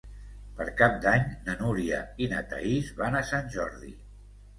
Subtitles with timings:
[0.59, 3.93] Per Cap d'Any na Núria i na Thaís van a Sant Jordi.